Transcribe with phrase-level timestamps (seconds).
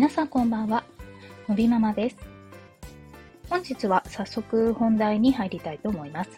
[0.00, 0.82] 皆さんこんばんは。
[1.46, 2.16] のびママです。
[3.50, 6.30] 本日は早速本題に入りたいと思います。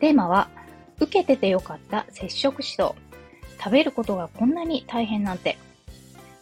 [0.00, 0.48] テーマは、
[0.98, 2.94] 受けててよかった接触指導。
[3.58, 5.58] 食べることがこんなに大変なんて。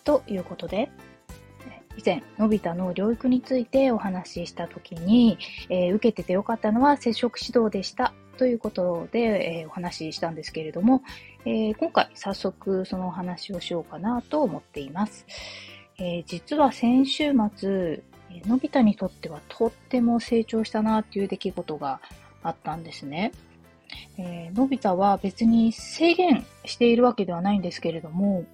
[0.04, 0.92] ということで、
[1.96, 5.38] 以前、のび太の療育についてお話ししたときに、
[5.70, 11.02] えー、受けててよかったのは接触指導でしたということで、えー、お話ししたんですけれども、
[11.44, 15.26] えー、今回早速そのお話をしようかなと思っています。
[16.02, 18.02] えー、実は先週末、
[18.46, 22.00] のび太にとってはとっても成長したなっていう出来事が
[22.42, 23.30] あったんですね。
[24.18, 28.44] えー、のび太は別に制限しているわけではないんですけれども、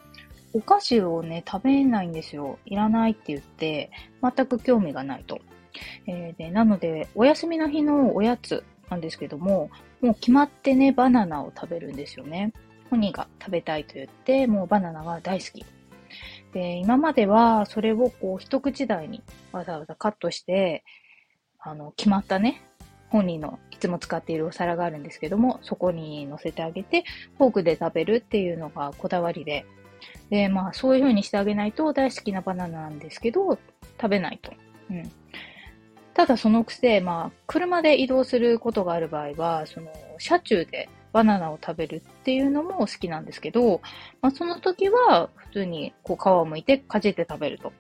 [0.53, 2.59] お菓子をね、食べないんですよ。
[2.67, 3.91] いらないって言って、
[4.23, 5.41] 全く興味がないと。
[6.07, 9.71] えー、でなので、お休みの日のおやつなんですけども、
[10.03, 12.53] もう決まってね、バナナを食べるんですよね。
[12.91, 15.65] 本人が食べたいと言って、もうバナナが大好き。
[16.53, 20.85] で、今まではそれをこう一口大にわざわざカットして、
[21.59, 22.63] あの、決まったね、
[23.11, 27.05] 本人のいつも使っているお皿があるんですけども、そこに乗せてあげて、
[27.37, 29.67] フォークで食べるっていうのがこだわりで、
[30.31, 33.59] で、まあ、そういう風にしてあげないと大好きなバナナなんですけど、
[34.01, 34.53] 食べないと。
[34.91, 35.11] うん。
[36.15, 40.89] ただそのくせ、まあ、車で移動することがある場合は、その、車中で
[41.19, 43.81] バナナを食べるっていうのも好きなんですけど、
[44.23, 47.73] まあ、その時は普通にこう皮を剥いてかじって食べると。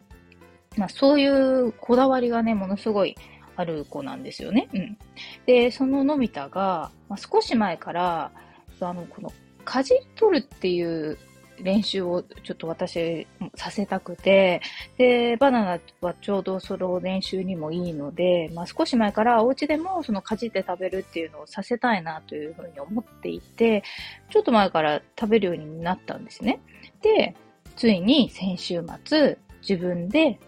[0.76, 3.14] まあ、そういうこだわりがね、ものすごい
[3.54, 4.68] ある子なんですよね。
[4.74, 4.98] うん。
[5.46, 8.32] で、そののび太が、まあ、少し前から、
[8.80, 9.32] あの、この、
[9.64, 11.16] かじり取るっていう
[11.62, 14.60] 練習をちょっと私させたくて、
[14.96, 23.82] で、バナナはちょうどその練習にもいいので、まあ少し前からお家でもそのかじって食べるっていうのをさせたいなというふうに思っていて、
[24.30, 26.60] ちょっと前から食べるようになったんですね。
[27.02, 27.34] で、
[27.76, 30.38] ついに先週末自分で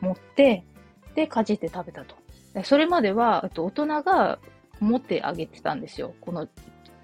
[0.00, 0.64] 持って、
[1.14, 2.16] で、かじって食べたと。
[2.64, 4.38] それまでは、大人が
[4.80, 6.14] 持ってあげてたんですよ。
[6.20, 6.48] この、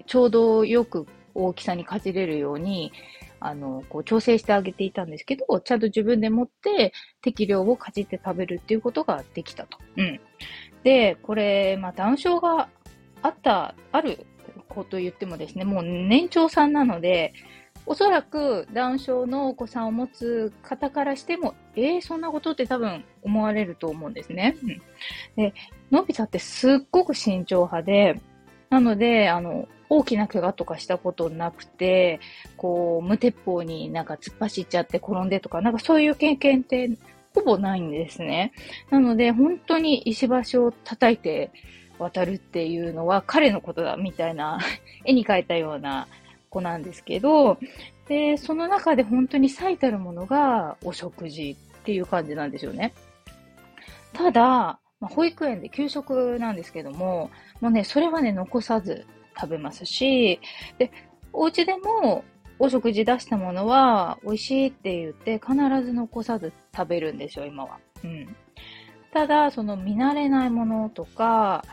[0.05, 2.91] ちょうどよく大きさにかじれるように、
[3.39, 9.77] あの、こう調整してあげていたんですけど、ちゃんと自分で持って適量をかじって食べるっていうことができたと。
[9.97, 10.19] うん。
[10.83, 12.69] で、これ、まあ、ダウン症が
[13.21, 14.25] あった、ある
[14.67, 17.33] 子と言ってもですね、もう年長さんなので、
[17.85, 24.57] おそらくダウン症のお子さんを持つ方からしても、えー、そんなことって多分思われると思うんですね。
[24.61, 24.81] うん、
[25.37, 25.53] で、
[25.89, 28.19] のび太ってすっごく慎重派で、
[28.69, 32.19] なので、あの、大きな怪我とかしたことなくて、
[32.57, 36.91] こう、無鉄砲になんか突っ走っちゃって転んでとか、なんかそういう経験って
[37.33, 38.51] ほぼないんですね。
[38.89, 41.51] なので、本当に石橋を叩いて
[41.99, 44.59] 渡るっていうのは彼のことだみたいな
[45.05, 46.07] 絵に描いたような
[46.49, 47.57] 子なんですけど、
[48.07, 52.93] で、その中で本当に最たるものがお食事っていう感じなんですよね。
[54.13, 57.29] ただ、まあ、保育園で給食なんですけども、
[57.61, 59.05] もうね、それはね、残さず
[59.39, 60.39] 食べますし、
[60.77, 60.91] で、
[61.33, 62.23] お家でも
[62.59, 65.53] お食事出したものは美味しいって言って必
[65.83, 67.79] ず残さず食べるんですよ、今は。
[68.03, 68.35] うん。
[69.13, 71.63] ただ、その見慣れないものとか、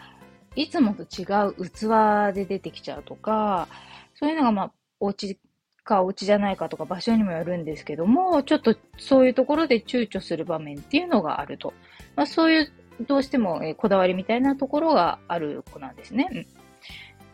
[0.56, 3.68] いつもと違う器で出てきちゃうとか、
[4.14, 5.38] そういうのがまあ、お家
[5.84, 11.72] かお家じゃないかとか場所にもよるんですけども、ちょっとそういうところで躊躇する場面っていうのがあると。
[12.16, 16.46] まあ、そういうどうしても、こだわりみたいなところがある子なんですね。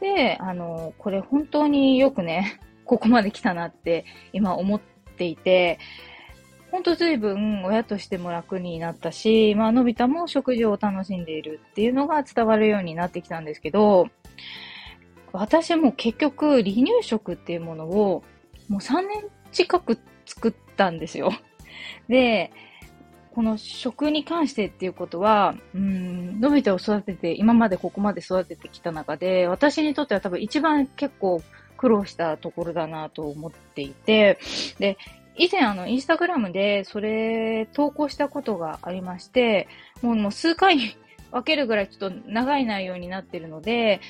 [0.00, 4.80] で、あの、これ本当によくね、 ここまで来たなって今思っ
[5.16, 5.78] ていて、
[6.70, 14.08] ほんと随分親としても楽になったし、まあ、のび太も食事を楽しんでいるっていうのが伝わるようになってきたんですけど、
[15.32, 18.24] 私も結局離乳食っていうものを
[18.68, 21.32] もう3年近く作ったんですよ。
[22.08, 22.52] で、
[23.34, 31.42] この食に関してっていうことは、うん、のび太を育てて、今までここまで育ててきた中で、私にとっては多分一番結構
[31.76, 34.38] 苦労したところだなと思っていて、
[34.78, 34.98] で、
[35.36, 39.68] 以前あの、インスタグラムでそれ投稿したことがありまして、
[40.02, 40.76] もうもう数回
[41.30, 44.00] 分けるぐらいちょっと長い内容になってるので、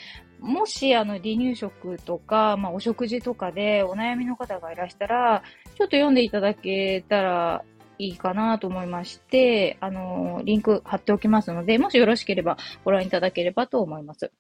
[0.41, 5.43] もしあの離乳食とか、まあ、お食事とかでお悩みの方がいらしたら、
[5.77, 7.63] ちょっと読んでいただけたら
[8.01, 14.33] いいかなと思いまして、あの、リンク貼っておきますので、もしよろしければご覧いただければと思います。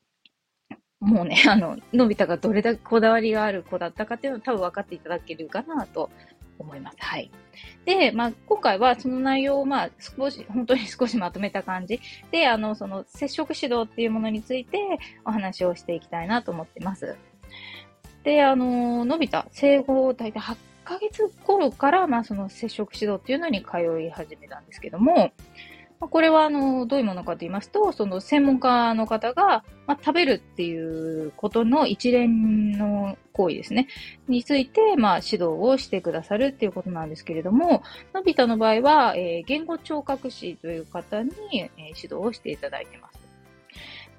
[1.00, 6.10] もうね、 あの、のび太がどれだけこだわりがある子だったかっていうのを多分分かっていただけるかなと
[6.58, 6.96] 思います。
[7.00, 7.30] はい。
[7.84, 14.78] で、まあ、今回はその内容を、まあ、少し、 本当に少しまとめた感じで、あの、その接触指導っていうものについて
[15.26, 17.16] お話をしていきたいなと思ってます。
[18.22, 25.32] で、あの、のび太、生後大体8ヶ月頃から、まあ、その接触指導っていうのに通い始めたんですけども、
[26.08, 33.86] これは、あの、どういうものかと言いますと、その専門家の方が、まあ、食べるっていうことの一連の行為ですね、
[34.26, 37.82] について、まあ、指導をしてくださるっていうことなんですけれども、
[38.14, 43.20] のび太の場合は、えー、言語聴覚士という方に、え、指導をしていただいてます。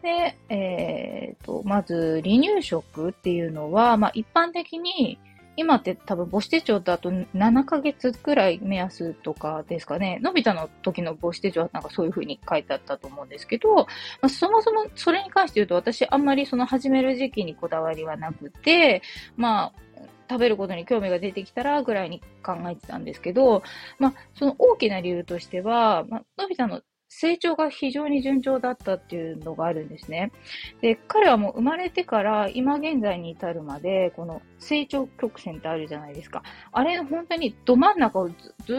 [0.04, 5.18] で、えー、と、まず、離乳食っていうのは、まあ、一般的に、
[5.58, 10.20] 今って多分母子手帳だと7ヶ月くらい目安とかですかね。
[10.22, 13.86] のび太の時の母子手帳はなんかそういう風に書いてあったと思うんですけど、ま
[14.22, 19.02] あ、そもそもそれに関して言うと私あんまりその始める時期にこだわりはなくて、
[19.36, 19.82] まあ、
[20.30, 23.64] 食べることに興味が出てきたらぐらいに考えてたんですけど、
[24.00, 26.82] まあ、その大きな理由としては、まあのび太の
[27.14, 30.32] 成長が非常に順調だったっていうのがあるんですね。
[30.80, 36.42] で、彼はもう生まれてから今現在に至るまで、この成長曲線ってあるじゃないですか。
[36.72, 38.34] あれ本当にど真ん中をず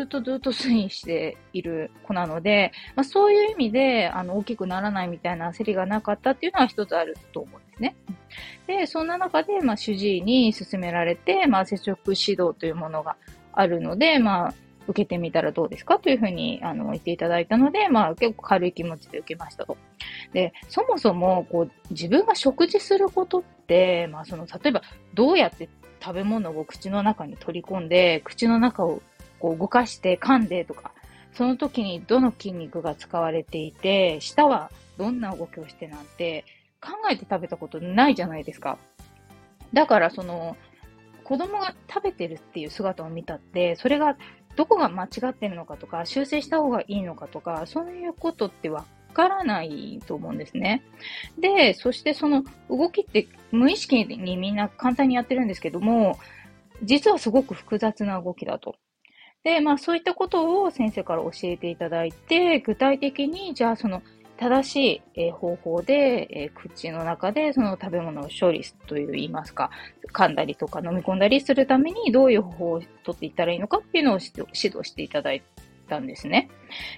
[0.04, 7.96] っとずっと推移している子なので、まあ、そういう意味であの大きくならないみたいな焦りがなかったっていうのは一つあると思うんですね。
[8.66, 13.16] で、そんな中で、まあ、主治医に勧められて、まあ、接触指導というものが
[13.52, 14.54] あるので、まあ、
[14.88, 19.76] 受けてみたらどうですかというふうに、あの、言っていただいたので、まあ、結構軽い気持ちで受けましたと。
[20.32, 24.82] で、そもそも、こう、自分が食事することって、まあ、その、例えば、
[25.14, 25.68] どうやって
[26.02, 29.02] 食べ物を口の中に取り込んで、口の中を
[29.38, 30.92] こう動かして噛んでとか、
[31.34, 36.44] その時にどの筋肉が使われていて、舌はどんな動きをしてなんて、
[36.80, 38.78] 考えて食べたことないじゃないですか。
[39.72, 40.56] だから、その、
[41.24, 44.16] 子供が食べてるっていう姿を見たって、それが
[44.56, 50.82] どこが間違ってるのかとか、修正した方がいいのかとか、そういうことってわからないと思うんですね。
[51.38, 56.18] で、そしてその動きって無意識にみんな簡単にやってるんですけども、
[56.82, 58.76] 実はすごく複雑な動きだと。
[59.44, 64.02] で、まあそういったことを先生から教えていただいて、具体的にじゃあその
[64.42, 69.70] 正しい、え方法で、え口の中でその食べ物を処理といいますか、
[70.12, 74.50] 噛んだりとか飲み込んだりするためにどういう方法をとっていったらいいのかっていうのを指導
[74.82, 75.44] していただい
[75.88, 76.50] たんですね。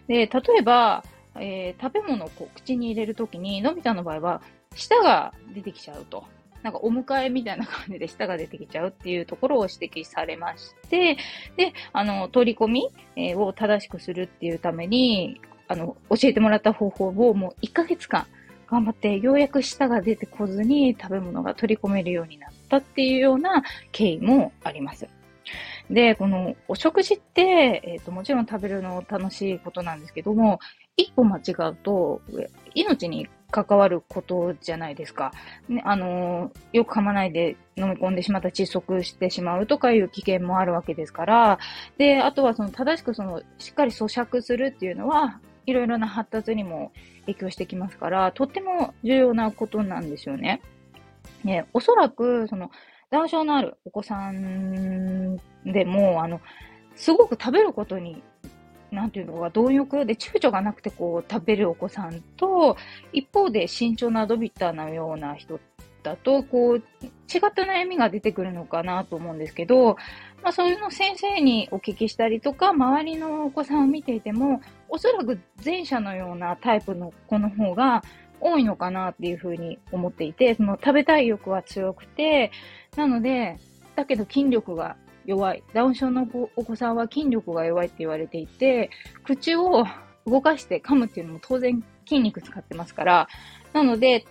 [0.08, 1.04] で、例えば、
[1.38, 4.40] えー、食べ物をこう口に入れるときに、のび太の場合は、
[4.74, 6.24] 舌が出てきちゃうと。
[6.62, 11.18] なんかお迎えみたいな感じで舌が出てきちゃうっていうところを指摘されまして、
[11.58, 18.26] で、あの、取り込み、を正しくするっていうために、あの、教えてもらった方法をもう1ヶ月間
[18.70, 23.62] 頑張って、ようやく舌が出てこずに食べ物が取り込めるようになったっていうような
[23.92, 25.08] 経緯もあります。
[25.90, 30.58] で、このお食事って、えっ、ー、と、もちろん食べるの楽しいことなんですけども、
[30.96, 32.22] 一歩間違うと、
[32.74, 35.32] 命に関わることじゃないですか。
[35.68, 41.58] ね、あのー、よく噛まないで飲み込んでしまった窒息してしまうとかいう危険もあるわけですから、
[41.98, 50.60] で、あとはその正しくその、しっかり咀嚼するっていうのは、いろいろな発達にも影響してきますから、とっても重要なことなんですよね。
[51.42, 52.70] ね、おそらく、その、
[53.10, 56.40] ダウン症のあるお子さんでも、あの、
[56.96, 58.22] すごく食べることに、
[58.90, 62.76] なんていうのか、貪欲で躊躇がなくてこう食べるお子さんと、
[63.12, 65.60] 一方で慎重なドビッターのような人
[66.02, 66.82] だと、こう、違っ
[67.54, 69.96] た悩みが出てくるのかなと思うんですけど、
[70.42, 74.60] まあそういうの先生にお聞きしたりとか、周りのお子さんを見ていても、
[74.94, 78.04] おそらく前者のようなタイプの子の方が
[78.40, 82.52] 多いのかなっていうふうに思っていて、その食べたい欲は強くて、
[82.96, 83.58] なので、
[83.96, 84.96] だけど筋力が
[85.26, 85.64] 弱い。
[85.72, 88.90] ダウン症のお子さんは筋力が弱いって言われていて、
[89.24, 89.84] 口を
[90.28, 93.28] 動かして噛むっていうのも当然筋肉使ってますから、
[93.72, 94.24] なので、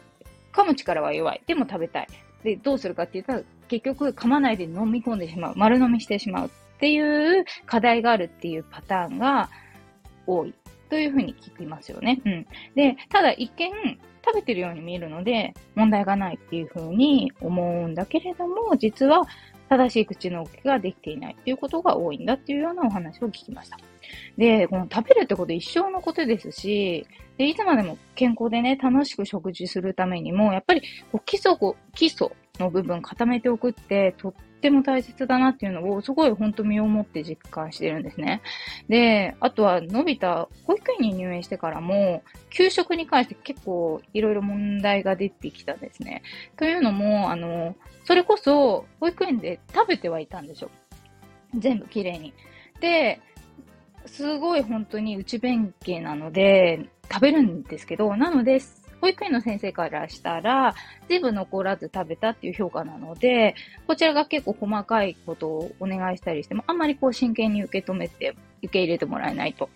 [0.53, 1.41] 噛む力は弱い。
[1.45, 2.07] でも食べたい。
[2.45, 5.55] で、どうするかって言ったら、結局噛まないで飲み込んでしまう。
[5.57, 9.49] 丸飲みしてしまうっていう課題があるっていうパターンが
[10.27, 10.53] 多い。
[10.89, 12.21] というふうに聞きますよね。
[12.23, 12.47] うん。
[12.75, 13.71] で、ただ一見、
[14.25, 19.23] 食べてるように見えるので、問題がないっていうふうに思うんだけれども、実は
[19.69, 23.77] 正しい口の動きができていないっていうことが多いんだっていうようなお話を聞きました。
[24.37, 27.05] で、この食べるってこと一生のことですし、
[27.37, 31.55] で、いつまでも健康でね、楽しく食事するためにも、やっぱりこう基礎、
[31.93, 38.41] 基礎の部分固めておくってとっても大切だなっていうのをすごい本当身をもって実感してるんですね。
[38.87, 46.23] で、あとはのび太、保育園に入園してからも、給食に関して結構いろいろ問題が出てきたんですね。
[46.55, 50.71] というのも、あの、それこそ保育園で食べてはいたんですよ。
[51.57, 52.33] 全部きれいに。
[52.79, 53.19] で、
[54.05, 58.61] すごい本当に内弁慶なので、食べるんですけど、なので、
[59.03, 60.75] 保育園の先生からしたら、
[61.09, 63.53] 全部残らず食べたっていう評価なので、
[63.85, 69.69] こちらが結構細かいことをお願いしたりしても、あんまりこう真剣に受け止めて、受け入れてもらえないと。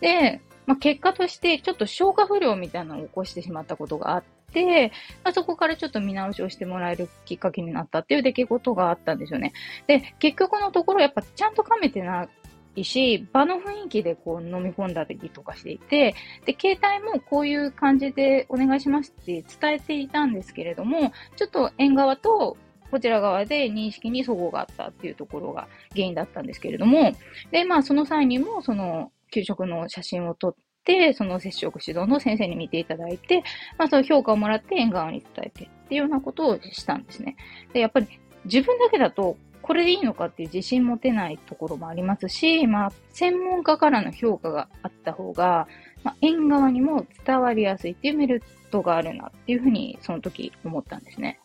[0.00, 4.24] で、まあ、結果としてちょっと消化不良みたいなのを起こしてしまったことがあっ
[4.54, 4.90] て、
[5.22, 9.52] まあ、そこからちょっと見直しをしてもらえるきっかけになったっていう出来事があったんですよね。
[9.86, 12.26] で、結局のところやっぱちゃんと噛めてな
[12.74, 16.14] いし、場の雰囲気でこう飲み込んだりとかしていて、
[16.44, 22.56] で、携帯もこういう感じでお願いしますって伝えていたんですけれども、ちょっと縁側と
[22.92, 27.12] こちら側で認識に齟齬があったっていうところが原因だったんですけれども、
[27.50, 33.44] で、まあその際にも、その、給食の写真を撮って、その接触指導の先生に見ていただいて、
[33.78, 37.36] まあその評価をもらって縁側に伝えてっていうようなことをしたんですね。
[37.72, 38.08] で、やっぱり
[38.44, 45.68] 自分だけだとこれでいいのかっていう自信持てないところもありますし、まあ、専門家からの評価があった方が、
[46.02, 51.38] まあ、縁側にも伝わりやすいっていうメリットがあるなっていうふうにその時思ったんですね。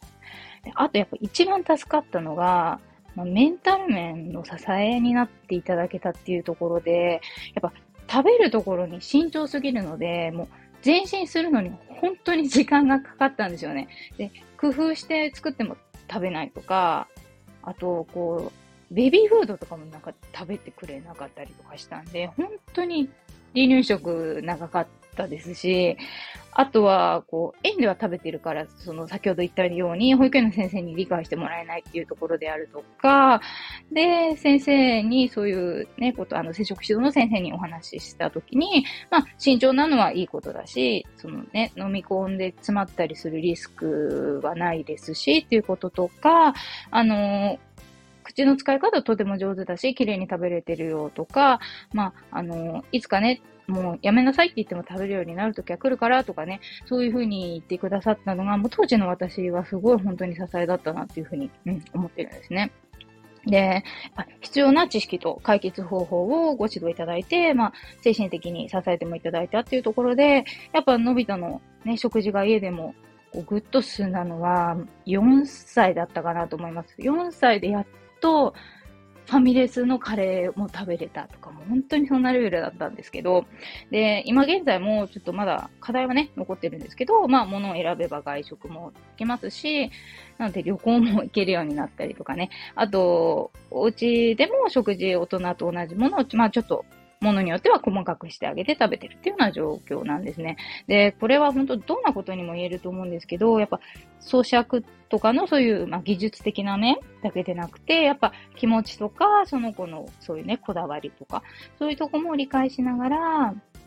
[0.76, 2.80] あとやっぱ一番助かったのが、
[3.16, 7.22] まあ、メンタル面の支えになっていただけたっていうところで、
[7.54, 7.74] やっぱ
[8.10, 10.48] 食べるところに慎重すぎるので、もう
[10.86, 13.88] 前進するのに本当に時間がかかったんですよね。
[14.18, 15.78] で、工夫して作っても
[16.10, 17.08] 食べないとか、
[17.68, 18.50] あと、こ
[18.92, 23.10] う、ベビーフードとかもなんか食べてくれなかったりとかしたんで、本当に
[23.54, 25.98] 離乳食長かったたですし、
[26.60, 33.42] あとは、こう、園では食べてるから、その、先ほど言ったように、保育園の先生に理解してもらえないっていうところであるとか、
[33.92, 46.56] で、先生にそういうね、こと、あの、接触指導の先生にお話ししたときに、まあ、慎重なのはいいことだし、そのね、飲み込んで詰まったりするリスクはないですし、っていうこととか、
[46.90, 47.60] あの、
[48.28, 51.62] 口の使い方とても上手だし、綺麗に食べれてるよとか、
[51.94, 62.72] まあ、あの、いつかね、もうやめなさいって言っても食べるようになるときは来るからとかね、そういうふうに言ってくださったのが、もう当時の私はすごい本当に支えだったなっていうふうに、うん、思ってるんですね。
[63.46, 63.84] で、
[64.42, 70.44] 必要な知識と解決方法をご指導いただいて、まあ、精神的に支えてもいただいたっていうところで、
[70.74, 72.94] やっぱ、のび太のね、食事が家でも、
[73.46, 76.96] ぐっと進んだのは、4歳だったかなと思います。
[77.00, 77.86] 4歳でやっ
[78.20, 78.54] と、
[79.28, 83.46] ファミレスのカレーも食べれたとかも、本当にそんなレベルだったんですけど、
[83.92, 89.92] で、今現在もちょっとまだ課題はね、残ってるんですけど、まあ、物を選べば外食も行けますし、
[90.38, 96.86] なので旅行も行けるようになったりとかね、あと、お家でも食事、大人と同じものを、まあ、ちょっと
[97.20, 100.58] ものによっては細かくしてあげて食べてるっていうような状況なんですね。
[100.88, 103.80] で、これは本当どんなことにも言えると思うんですけど、やっぱ
[104.22, 111.44] 咀嚼とかのそういう、まあ、技術的な面だけでなくて、やっぱ気持ちとか、その子のそういうね、こだわりとか、
[111.80, 113.20] そういうとこも理解しながら、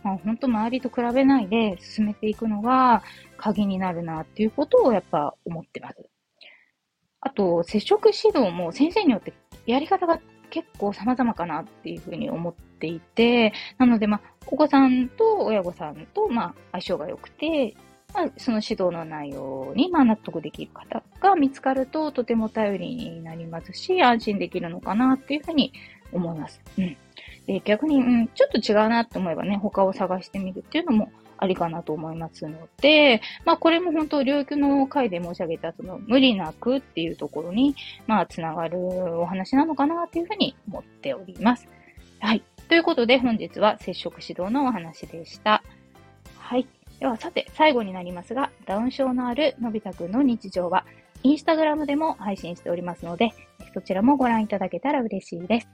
[0.02, 3.02] まあ、本当周りと比べないで進めていくのが
[3.36, 5.96] 鍵になるなっていうことをやっぱ思ってます。
[7.20, 9.34] あと、接触指導も先生によって
[9.66, 10.18] やり方が
[10.48, 17.76] 結構様々かなっていうふうに思ってていて、なので、まあ、お子さんと親御さんと、まあ、相性が良くて、
[18.14, 25.72] まあ、その指導の内容に、まあ、納得できる方が見つかると、とても頼りになりますし、安心できるのかなっていうふうに
[26.12, 26.60] 思います。
[26.78, 26.96] うん。
[27.46, 37.74] で、逆に、うん、ちょっと違うなって思えばね、他を探してみるっていうのもありかなと思いますので、まあこれも本当、領域の回で申し上げた、その無理なくっていうところに、
[38.06, 38.78] まあつながる
[39.20, 41.66] お話なのかなというふうに思っております。
[42.20, 42.42] はい。
[42.70, 45.64] ということで本日は接触指導のお話でした。
[46.38, 46.68] はい。
[47.00, 50.86] ではさて、最後になりますが、ダウン症のあるのび太くんの日常は、
[51.24, 53.32] インスタグラムでも配信しておりますので、
[53.74, 55.68] そちらもご覧いただけたら嬉しいです。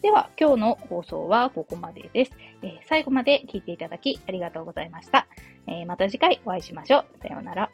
[0.00, 2.30] では、今日の放送はここまでです。
[2.62, 5.26] えー、最後まで聞いていただきありがとうございました。
[5.66, 7.06] えー、また次回お会いしましょう。
[7.20, 7.68] さようなら。